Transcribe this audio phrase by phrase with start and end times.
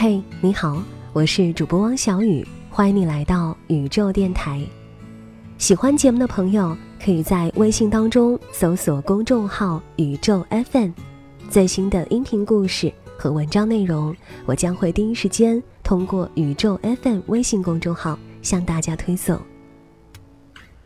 [0.00, 0.80] 嘿，你好，
[1.12, 4.64] 我是主播汪小雨，欢迎你来到宇宙电台。
[5.58, 10.90] 喜欢节目的朋友，可以在微信当中搜索公众号“宇宙 FM”，
[11.50, 14.14] 最新的音频故事和文章内容，
[14.46, 19.36] 我将会第一时间通过宇宙 FM 微信公众号向大家推送。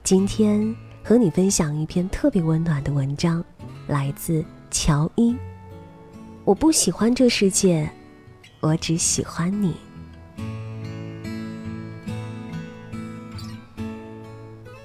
[0.02, 0.74] 今天
[1.04, 3.44] 和你分享一篇特别温暖的文章，
[3.86, 5.36] 来自乔伊。
[6.46, 7.86] 我不喜欢这世界。
[8.62, 9.74] 我只喜欢你。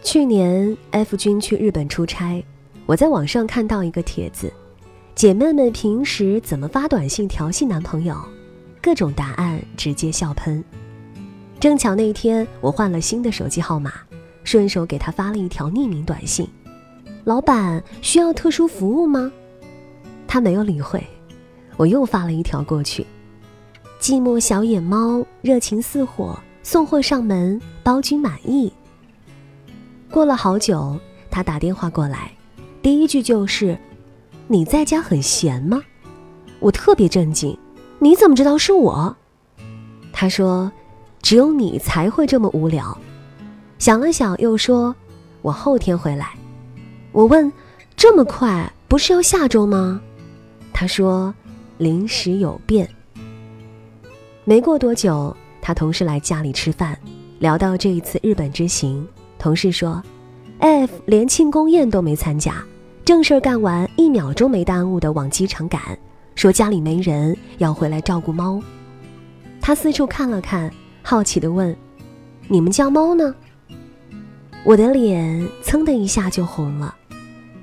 [0.01, 2.43] 去年 F 君去日本出差，
[2.87, 4.51] 我在网上看到一个帖子：
[5.13, 8.17] 姐妹们平时怎么发短信调戏男朋友？
[8.81, 10.63] 各种答案直接笑喷。
[11.59, 13.93] 正巧那天我换了新的手机号码，
[14.43, 16.47] 顺手给他发了一条匿名短信
[17.25, 19.31] ：“老板需要特殊服务吗？”
[20.27, 21.05] 他没有理会，
[21.75, 23.05] 我又发了一条过去。
[23.99, 28.71] 寂寞小野猫热情似火，送货上门，包君满意。
[30.11, 30.99] 过了好久，
[31.31, 32.31] 他打电话过来，
[32.81, 33.77] 第一句就是
[34.47, 35.81] ：“你在家很闲吗？”
[36.59, 37.57] 我特别震惊，
[37.97, 39.15] 你怎么知道是我？
[40.13, 40.71] 他说
[41.21, 42.95] ：“只有你才会这么无聊。”
[43.79, 44.95] 想了想，又说
[45.41, 46.33] ：“我后天回来。”
[47.11, 47.51] 我问
[47.97, 48.71] ：“这么快？
[48.87, 49.99] 不是要下周吗？”
[50.71, 51.33] 他说
[51.79, 52.87] ：“临时有变。”
[54.49, 56.97] 没过多久，他同事来家里吃饭，
[57.39, 59.05] 聊到这一次日本之行，
[59.37, 60.01] 同事说
[60.59, 62.63] ：“F 连庆功宴都没参加，
[63.03, 65.81] 正事儿干完，一秒钟没耽误的往机场赶，
[66.33, 68.61] 说家里没人，要回来照顾猫。”
[69.59, 71.75] 他四处看了看，好奇地问
[72.47, 73.35] ：“你们家猫呢？”
[74.63, 76.95] 我的脸噌的一下就红了。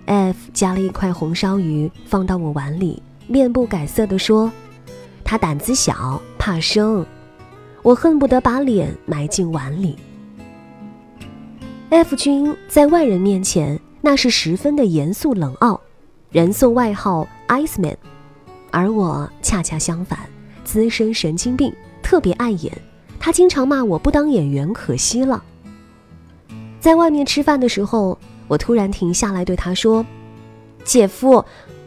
[0.04, 4.52] F 夹了一块红烧鱼放到我碗里，面不改色地说
[5.24, 7.06] ：“他胆子小。”怕生，
[7.80, 9.96] 我恨不得把脸埋进碗里。
[11.88, 15.80] F 君在外人面前那是十分的严肃冷傲，
[16.30, 17.96] 人送外号 “Ice Man”，
[18.70, 20.18] 而我恰恰相反，
[20.64, 22.70] 资深神经病，特别爱演。
[23.18, 25.42] 他经常骂我不当演员可惜了。
[26.78, 30.04] 在外面吃饭的时候，我突然停下来对他说
[30.84, 31.42] ：“姐夫，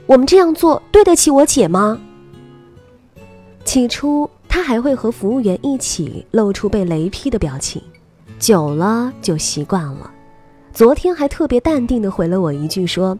[0.08, 2.02] 我们这样做对得起我姐吗？”
[3.64, 4.28] 起初。
[4.58, 7.80] 他还会和服务员一起露出被雷劈的表情，
[8.40, 10.10] 久了就习惯了。
[10.74, 13.16] 昨天还特别淡定地回了我一句说：“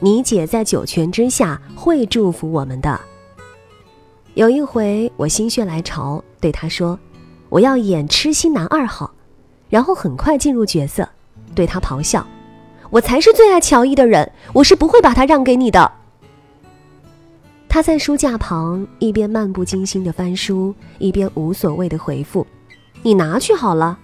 [0.00, 2.98] 你姐在九泉之下会祝福我们的。”
[4.32, 6.98] 有一回我心血来潮对他说
[7.50, 9.12] ：“我要演痴心男二号。”
[9.68, 11.06] 然后很快进入角色，
[11.54, 12.26] 对他咆哮
[12.88, 15.92] ：“我才是最爱乔伊的人，我是不会把他让给你的。”
[17.72, 22.46] 他在书架旁一边漫不经心地翻书，一边无所谓的回复
[23.00, 23.98] ：“你拿去好了。”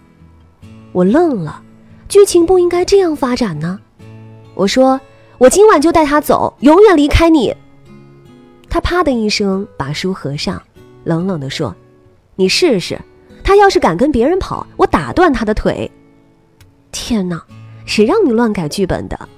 [0.90, 1.62] 我愣了，
[2.08, 3.78] 剧情不应该这样发展呢。
[4.54, 4.98] 我说
[5.36, 7.54] ：“我今晚就带他走，永远离开你。”
[8.70, 10.62] 他啪的一声把书合上，
[11.04, 11.76] 冷冷地说
[12.36, 12.98] ：“你试试，
[13.44, 15.90] 他要是敢跟别人跑，我打断他的腿。”
[16.90, 17.44] 天哪，
[17.84, 19.28] 谁让你乱改剧本的？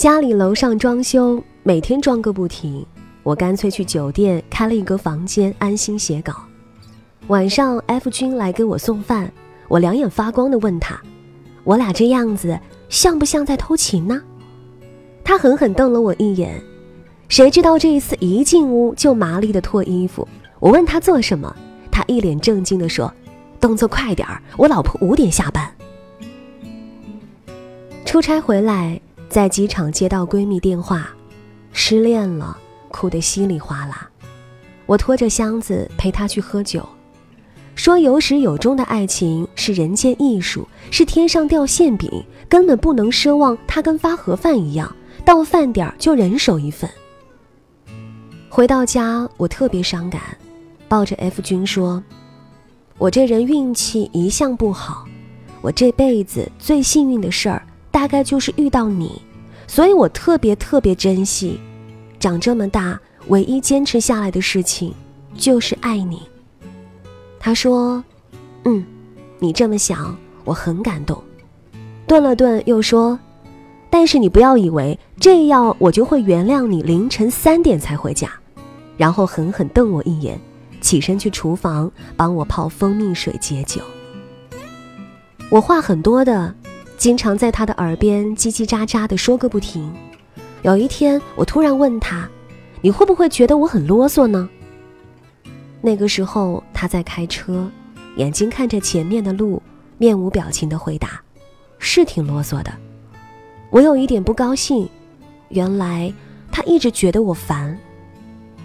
[0.00, 2.82] 家里楼上装修，每天装个不停。
[3.22, 6.34] 我干脆去酒店开了一个房间，安心写稿。
[7.26, 9.30] 晚上，F 君来给我送饭，
[9.68, 10.98] 我两眼发光的问他
[11.64, 14.22] ：“我俩这样子像不像在偷情呢？”
[15.22, 16.58] 他狠狠瞪了我一眼。
[17.28, 20.26] 谁知道这一次一进屋就麻利的脱衣服。
[20.60, 21.54] 我问他做什么，
[21.90, 23.12] 他一脸正经的说
[23.60, 25.70] ：“动作快点儿，我老婆五点下班。”
[28.06, 28.98] 出差回来。
[29.30, 31.08] 在机场接到闺蜜电话，
[31.72, 32.58] 失恋了，
[32.88, 34.10] 哭得稀里哗啦。
[34.86, 36.84] 我拖着箱子陪她去喝酒，
[37.76, 42.10] 说有始有终的爱情是人间艺术，是天上掉馅饼，
[42.48, 44.92] 根本不能奢望它跟发盒饭一样，
[45.24, 46.90] 到饭点儿就人手一份。
[48.48, 50.20] 回到家，我特别伤感，
[50.88, 52.02] 抱着 F 君说
[52.98, 55.04] ：“我这人运气一向不好，
[55.60, 59.20] 我这辈子最幸运的事儿。”大概就是遇到你，
[59.66, 61.60] 所以我特别特别珍惜。
[62.18, 64.92] 长这么大，唯一坚持下来的事情，
[65.34, 66.22] 就是爱你。
[67.38, 68.02] 他说
[68.64, 68.84] ：“嗯，
[69.38, 71.22] 你这么想，我很感动。”
[72.06, 73.18] 顿了顿，又说
[73.88, 78.30] ：“但是你不要以为这样我就会原谅你凌晨三点才回家。”
[78.98, 80.38] 然后狠狠瞪我一眼，
[80.82, 83.80] 起身去厨房帮我泡蜂蜜水解酒。
[85.48, 86.54] 我话很多的。
[87.00, 89.90] 经常在他的耳边叽叽喳喳地说个不停。
[90.60, 92.28] 有一天，我突然问他
[92.82, 94.46] ：“你会不会觉得我很啰嗦呢？
[95.80, 97.66] 那个时候他在开车，
[98.16, 99.62] 眼睛看着前面的路，
[99.96, 101.18] 面无表情的回答
[101.80, 102.70] ：“是挺啰嗦的。”
[103.72, 104.86] 我有一点不高兴，
[105.48, 106.12] 原来
[106.52, 107.74] 他一直觉得我烦。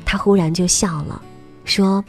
[0.04, 1.22] 他忽然就笑了，
[1.64, 2.04] 说：“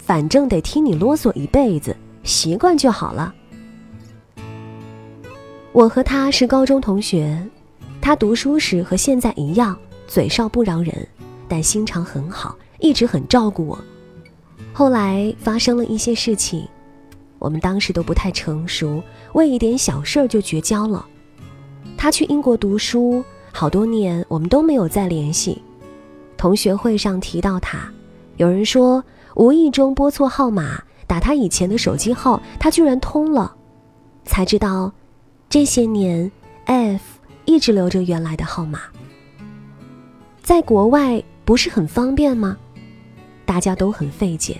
[0.00, 3.34] 反正得听你啰嗦一辈子，习惯就好了。”
[5.72, 7.42] 我和他是高中同学，
[7.98, 9.74] 他读书时和现在一样，
[10.06, 10.94] 嘴上不饶人，
[11.48, 13.78] 但心肠很好，一直很照顾我。
[14.74, 16.68] 后来发生了一些事情，
[17.38, 19.02] 我们当时都不太成熟，
[19.32, 21.06] 为一点小事儿就绝交了。
[21.96, 25.62] 他去英国读书，好多年我们都没有再联系。
[26.36, 27.90] 同学会上提到他，
[28.36, 29.02] 有人说
[29.36, 33.56] 无意中拨错号码，打他以前的手机号，他居然通了，
[34.26, 34.92] 才知道。
[35.52, 36.32] 这些年
[36.64, 37.02] ，F
[37.44, 38.84] 一直留着原来的号码。
[40.42, 42.56] 在国外不是很方便吗？
[43.44, 44.56] 大家都很费解，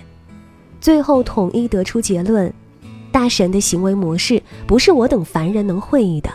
[0.79, 2.53] 最后统一得出结论：
[3.11, 6.29] 大神的行为模式不是我等凡人能会意的。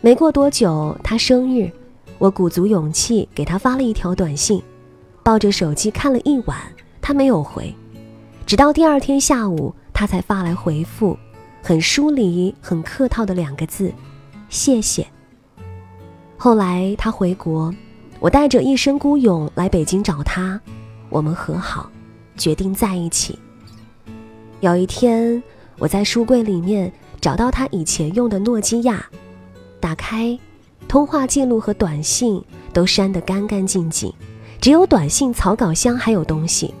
[0.00, 1.70] 没过多久，他生日，
[2.18, 4.60] 我鼓足勇气给他发了一条短信，
[5.22, 6.58] 抱着手机看了一晚，
[7.00, 7.72] 他没有回，
[8.44, 11.16] 直到第二天下午，他才发来回复。
[11.68, 13.92] 很疏离、很客套的两个字，
[14.48, 15.06] 谢谢。
[16.38, 17.70] 后来他回国，
[18.20, 20.58] 我带着一身孤勇来北京找他，
[21.10, 21.90] 我们和好，
[22.38, 23.38] 决定在一起。
[24.60, 25.42] 有一天，
[25.76, 29.04] 我在书柜里面找到他以前用的诺基亚，
[29.78, 30.38] 打开，
[30.88, 32.42] 通话记录和短信
[32.72, 34.10] 都删得干干净净，
[34.58, 36.72] 只有短信草稿箱还有东西。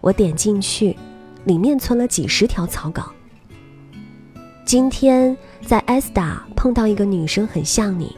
[0.00, 0.96] 我点进去，
[1.44, 3.13] 里面存了几十条草稿。
[4.64, 8.16] 今天在 S 达碰到一个女生，很像你。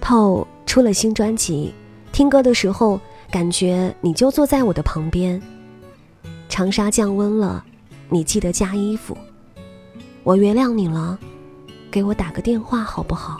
[0.00, 1.74] PO 出了新专辑，
[2.12, 5.42] 听歌的时候感觉你就坐在我的旁边。
[6.48, 7.64] 长沙降温了，
[8.08, 9.18] 你记得加衣服。
[10.22, 11.18] 我原谅你了，
[11.90, 13.38] 给我打个电话好不好？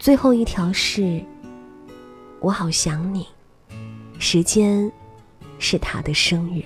[0.00, 1.22] 最后一条是，
[2.40, 3.26] 我好想你。
[4.18, 4.90] 时间
[5.60, 6.64] 是他的生日。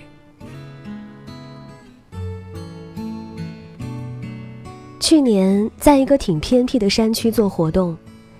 [5.10, 7.96] 去年在一个挺偏僻的山区做活动，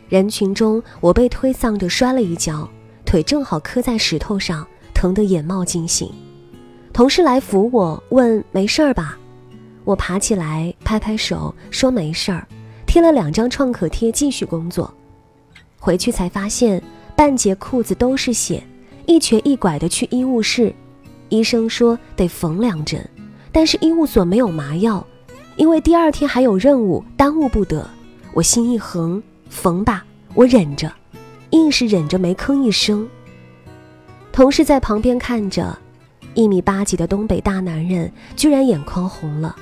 [0.09, 2.71] 人群中我被推搡着摔了一跤，
[3.05, 4.65] 腿正好磕在石头上，
[4.95, 6.09] 疼得眼冒金星。
[6.93, 9.19] 同事来扶我，问没事儿吧？
[9.83, 12.47] 我爬起来拍拍手说没事儿，
[12.87, 14.95] 贴了两张创可贴继续工作。
[15.81, 16.81] 回去才发现
[17.17, 18.63] 半截裤子都是血，
[19.07, 20.73] 一瘸一拐的去医务室，
[21.31, 23.05] 医生说得缝两针，
[23.51, 25.05] 但是医务所没有麻药。
[25.61, 27.87] 因为第二天还有任务，耽误不得。
[28.33, 30.03] 我心一横，缝吧，
[30.33, 30.91] 我忍着，
[31.51, 33.07] 硬是忍着没吭一声。
[34.33, 35.77] 同事在旁边看着，
[36.33, 39.55] 一米八几的东北大男人居然眼眶红了。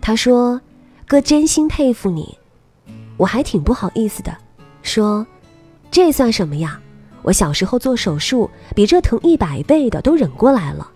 [0.00, 0.60] 他说
[1.06, 2.36] ：“哥，真心佩服你。”
[3.16, 4.36] 我还挺不好意思的，
[4.82, 5.24] 说
[5.92, 6.80] ：“这算什么呀？
[7.22, 10.90] 我小时候做手术，比这疼一百倍的都忍过来了。”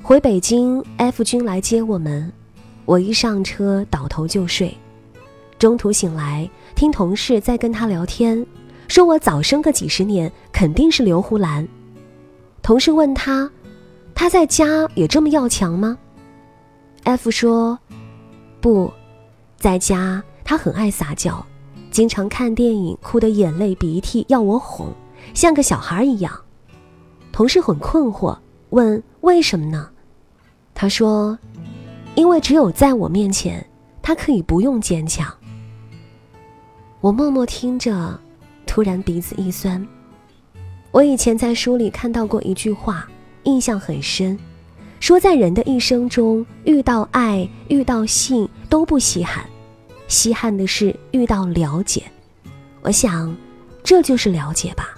[0.00, 2.32] 回北京，F 君来接我们。
[2.86, 4.74] 我一上车倒头就睡，
[5.58, 8.46] 中途醒来听同事在跟他聊天，
[8.86, 11.66] 说我早生个几十年肯定是刘胡兰。
[12.62, 13.50] 同事问他，
[14.14, 15.98] 他在家也这么要强吗
[17.02, 17.76] ？F 说，
[18.60, 18.92] 不，
[19.58, 21.44] 在家他很爱撒娇，
[21.90, 24.94] 经常看电影哭得眼泪鼻涕要我哄，
[25.34, 26.40] 像个小孩一样。
[27.32, 28.38] 同事很困惑，
[28.70, 29.90] 问为什么呢？
[30.72, 31.36] 他说。
[32.16, 33.64] 因为只有在我面前，
[34.02, 35.32] 他可以不用坚强。
[37.02, 38.18] 我默默听着，
[38.66, 39.86] 突然鼻子一酸。
[40.90, 43.06] 我以前在书里看到过一句话，
[43.42, 44.36] 印象很深，
[44.98, 49.44] 说在人的一生中，遇到爱、遇到性都不稀罕，
[50.08, 52.02] 稀罕的是遇到了解。
[52.80, 53.36] 我想，
[53.84, 54.95] 这就是了解吧。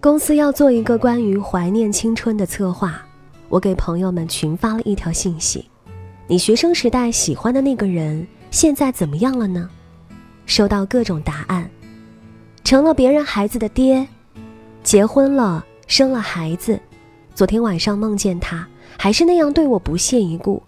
[0.00, 3.02] 公司要做一个关于怀念青春的策划，
[3.50, 5.68] 我给朋友们群发了一条信息
[6.26, 9.68] ：“你学生时代喜欢的那个人现在怎么样了呢？”
[10.46, 11.70] 收到各种答案，
[12.64, 14.08] 成了别人孩子的爹，
[14.82, 16.80] 结婚了，生了孩子。
[17.34, 18.66] 昨天晚上梦见他，
[18.96, 20.62] 还是那样对我不屑一顾，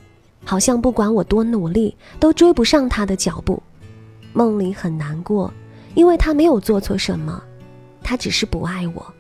[0.45, 3.63] 好像不管我多努力都追不上他的脚步。
[4.35, 5.51] 梦里很难过，
[5.95, 7.43] 因为他没有做错什么，
[8.03, 9.15] 他只是不爱我。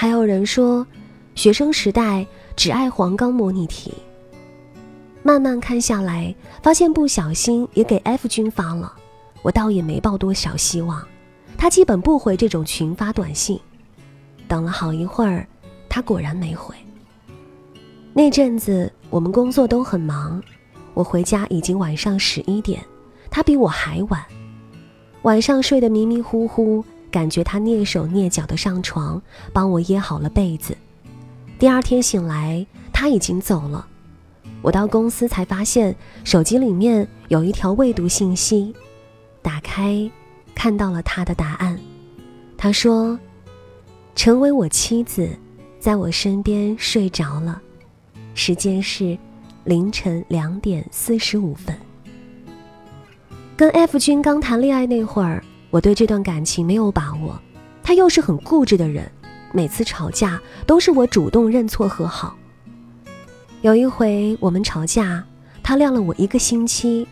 [0.00, 0.86] 还有人说，
[1.34, 2.24] 学生时代
[2.54, 3.92] 只爱黄冈模拟题。
[5.24, 8.92] 慢慢看下来，发现不小心也给 F 君发了，
[9.42, 11.04] 我倒也没抱多少希望。
[11.56, 13.58] 他基本不回这种群发短信，
[14.46, 15.44] 等了好一会儿，
[15.88, 16.76] 他果然没回。
[18.12, 20.40] 那阵子我们工作都很忙，
[20.94, 22.80] 我回家已经晚上十一点，
[23.28, 24.24] 他比我还晚。
[25.22, 29.20] 晚上睡得迷迷糊糊，感觉他蹑手蹑脚的上床，
[29.52, 30.76] 帮我掖好了被子。
[31.58, 33.86] 第二天醒来，他已经走了。
[34.62, 38.74] 我到公司才发现手机里面有一条未读信息，
[39.42, 40.10] 打开。
[40.54, 41.78] 看到了他的答案，
[42.56, 43.16] 他说
[44.16, 45.30] ：“成为我妻子，
[45.78, 47.62] 在我身边睡着了，
[48.34, 49.16] 时间是
[49.62, 51.72] 凌晨两点四十五分。”
[53.56, 57.38] 跟 F 君刚谈恋爱那会儿，我对这段感情没有把握，
[57.82, 59.10] 他又是很固执的人，
[59.52, 62.36] 每次吵架都是我主动认错和好。
[63.60, 65.24] 有一回我们吵架，
[65.62, 67.06] 他晾了我一个星期。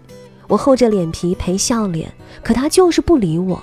[0.49, 2.09] 我厚着脸皮陪笑脸，
[2.41, 3.61] 可他就是不理我。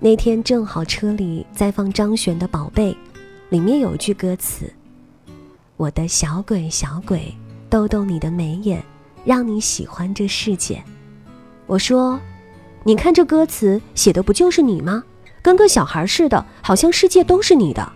[0.00, 2.92] 那天正好车里在放张悬的《宝贝》，
[3.48, 4.70] 里面有句歌词
[5.78, 7.32] ：“我的小鬼小鬼，
[7.70, 8.84] 逗逗你的眉眼，
[9.24, 10.82] 让你喜欢这世界。”
[11.66, 12.18] 我说
[12.84, 15.02] ：“你看这歌词写的不就是你吗？
[15.42, 17.92] 跟个小孩似的，好像世界都是你的。”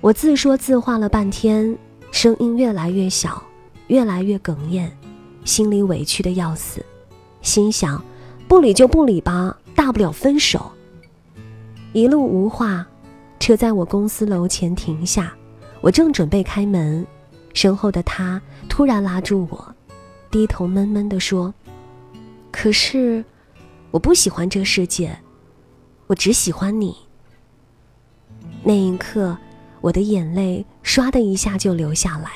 [0.00, 1.76] 我自说自话了半天，
[2.10, 3.42] 声音越来越小，
[3.88, 4.90] 越来越哽咽。
[5.44, 6.84] 心里委屈的要死，
[7.40, 8.02] 心想，
[8.48, 10.72] 不理就不理吧，大不了分手。
[11.92, 12.86] 一路无话，
[13.38, 15.32] 车在我公司楼前停下，
[15.80, 17.06] 我正准备开门，
[17.54, 19.74] 身后的他突然拉住我，
[20.30, 21.54] 低头闷闷地说
[22.58, 23.22] ：“可是，
[23.90, 25.14] 我不喜欢这个世界，
[26.06, 26.96] 我只喜欢你。”
[28.64, 29.36] 那一刻，
[29.82, 32.30] 我的眼泪唰的一下就流下来。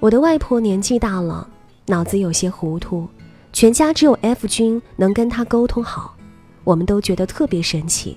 [0.00, 1.46] 我的外婆年纪大了，
[1.86, 3.06] 脑子有些糊涂，
[3.52, 6.16] 全家只有 F 君能跟她沟通好，
[6.64, 8.16] 我们都觉得特别神奇。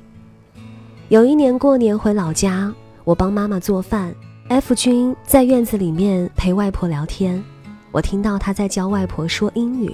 [1.10, 2.74] 有一年过年回老家，
[3.04, 4.16] 我帮妈妈做饭
[4.48, 7.44] ，F 君在院子里面陪外婆聊天，
[7.94, 9.94] 我听到他在教外婆说英语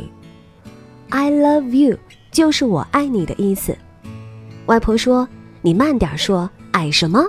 [1.10, 1.98] ，I love you
[2.32, 3.78] 就是我爱你的意思。
[4.68, 5.28] 外婆说
[5.62, 7.24] ：“你慢点说，矮什么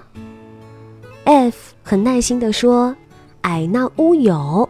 [1.24, 2.96] ？”F 很耐心地说。
[3.42, 4.68] 矮那乌有，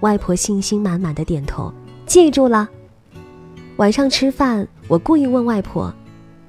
[0.00, 1.72] 外婆信心满满的点头，
[2.06, 2.68] 记住了。
[3.76, 5.94] 晚上吃饭，我故意问外婆：“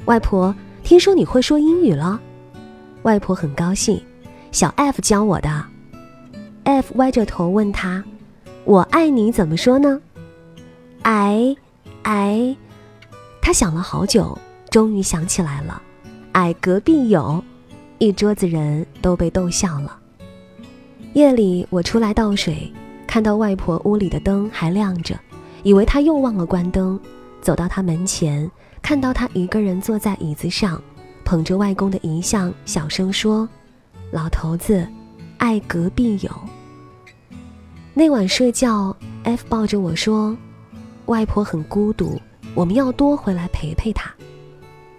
[0.06, 0.54] 外婆，
[0.84, 2.20] 听说你会说英语了？”
[3.04, 4.04] 外婆很高兴，
[4.52, 5.66] 小 F 教我的。
[6.64, 8.04] F 歪着头问他
[8.66, 10.02] ：“我爱你怎么说呢？”
[11.04, 11.56] 矮，
[12.04, 12.56] 矮。
[13.42, 14.38] 他想了好久，
[14.72, 15.82] 终于想起来了
[16.34, 17.44] ：“矮隔壁有。”
[18.00, 19.98] 一桌子人都被逗笑了。
[21.14, 22.74] 夜里，我出来倒水，
[23.08, 25.18] 看到外婆屋里的灯还亮着，
[25.64, 27.00] 以为她又忘了关灯。
[27.42, 28.50] 走到她门前，
[28.82, 30.82] 看到她一个人坐在椅子上，
[31.24, 33.48] 捧着外公的遗像，小声说
[34.12, 34.86] ：“老头子，
[35.38, 36.32] 爱隔壁有。”
[37.98, 40.36] 那晚睡觉，F 抱着我说
[41.08, 42.20] ：“外婆很孤独，
[42.54, 44.14] 我们要多回来陪陪她。”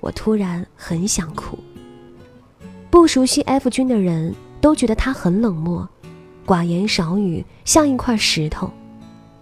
[0.00, 1.59] 我突然很想哭。
[2.88, 5.87] 不熟悉 F 君的人都觉得他很冷漠。
[6.47, 8.71] 寡言少语，像一块石头。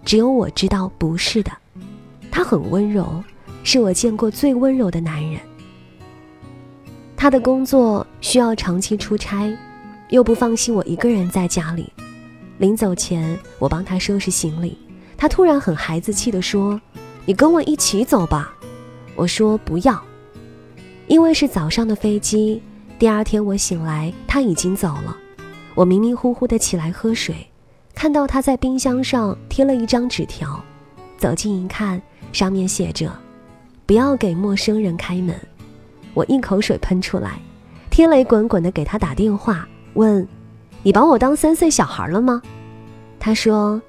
[0.03, 1.49] 只有我知道不是的，
[2.29, 3.23] 他很温柔，
[3.63, 5.39] 是我见过最温柔的男人。
[7.15, 9.49] 他的工作需要长期出差，
[10.09, 11.89] 又不放心我一个人在家里。
[12.57, 14.77] 临走前，我帮他收拾行李，
[15.17, 16.79] 他突然很孩子气地说
[17.25, 18.55] ：“你跟我一起走吧。”
[19.15, 20.01] 我说：“不要。”
[21.07, 22.61] 因为是早上的飞机，
[22.97, 25.15] 第二天我醒来，他已经走了。
[25.73, 27.35] 我迷迷糊糊的起来喝水，
[27.93, 30.63] 看到他在冰箱上贴了一张纸条，
[31.17, 33.11] 走近一看，上面写着
[33.85, 35.35] ：“不要给陌生人开门。”
[36.15, 37.37] 我一口水喷出来，
[37.89, 40.25] 天雷滚滚的给他打电话，问
[40.85, 42.39] ：“你把我当三岁小孩了吗？”
[43.19, 43.81] 他说：“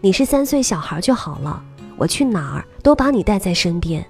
[0.00, 1.62] 你是三岁小孩就好了，
[1.98, 4.02] 我去哪儿都把你带在身边。”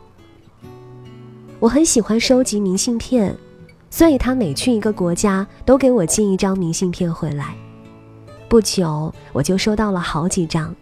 [1.58, 3.36] 我很喜欢收集明信片。
[3.90, 7.54] 所以他每去一个国家，都给我寄一张明信片回来。
[8.48, 10.74] 不久，我就收到了好几张，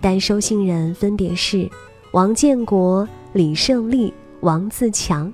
[0.00, 1.70] 但收信人分别是
[2.10, 5.32] 王建国、李胜利、王自强。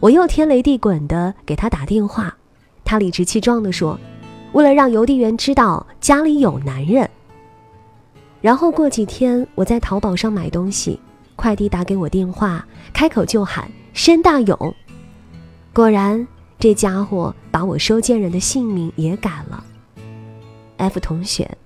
[0.00, 2.34] 我又天雷地滚的给他打电话，
[2.86, 4.00] 他理直气壮地说
[4.52, 7.08] ：“为了让邮递员知道家里有男人。”
[8.40, 11.00] 然后过几天，我在淘宝上买东西，
[11.34, 14.74] 快递打给我电话，开口就喊“申大勇”，
[15.72, 16.26] 果然。
[16.58, 19.62] 这家伙把我收件人的姓名也改了。
[20.78, 21.58] F 同学，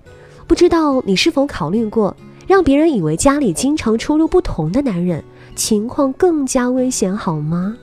[0.45, 2.13] 不知道你是否考虑过，
[2.45, 5.23] 让别人以为家里经常出入不同的男人，
[5.55, 7.77] 情况更加危险，好吗？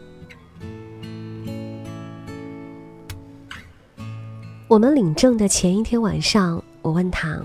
[4.69, 7.41] 我们领证的前一天晚上，我问他：“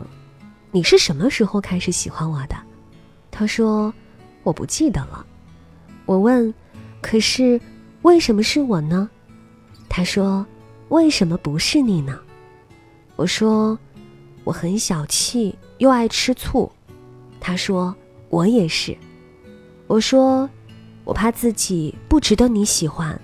[0.72, 2.56] 你是什么时候开始喜欢我的？”
[3.32, 3.94] 他说
[4.44, 5.26] ：“我不记得了。”
[6.06, 6.54] 我问
[7.00, 7.60] ：“可是
[8.02, 9.10] 为什么是我呢？”
[9.88, 10.46] 他说
[10.90, 12.20] ：“为什么不是你呢？”
[13.16, 13.80] 我说
[14.44, 16.70] ：“我很小气，又爱吃醋。”
[17.40, 17.96] 他说
[18.28, 18.98] ：“我也是。”
[19.88, 20.50] 我说
[21.06, 23.18] ：“我怕自己不值得你喜欢。”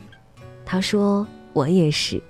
[0.65, 2.23] 他说：“我也是。”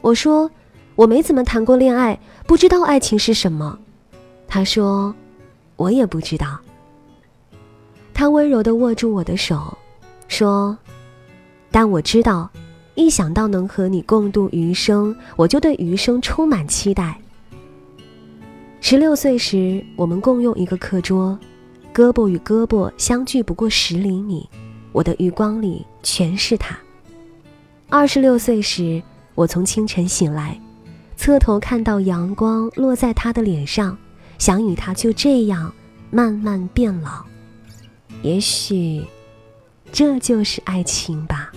[0.00, 0.50] 我说。
[0.96, 3.78] 我没怎么谈过恋爱，不知道爱情是什么。
[4.48, 5.14] 他说
[5.76, 6.58] ：“我也不知道。”
[8.14, 9.76] 他温柔的握住我的手，
[10.26, 10.76] 说
[11.70, 12.50] ：“但我知道，
[12.94, 17.20] 一想到能和你共度余生，我就对余生充满期待。”
[18.80, 21.38] 十六岁时，我们共用一个课桌，
[21.92, 24.48] 胳膊与胳膊相距不过十厘米，
[24.92, 26.78] 我的余光里全是他。
[27.90, 29.02] 二十六岁时，
[29.34, 30.58] 我从清晨醒来。
[31.16, 33.96] 侧头看到阳光落在他的脸上，
[34.38, 35.72] 想与他就这样
[36.10, 37.24] 慢慢变老。
[38.22, 39.04] 也许，
[39.90, 41.52] 这就是爱情吧。